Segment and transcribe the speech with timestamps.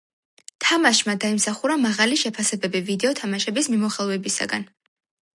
[0.63, 4.65] თამაშმა დაიმსახურა მაღალი შეფასებები ვიდეო თამაშების მიმოხილველებისგან.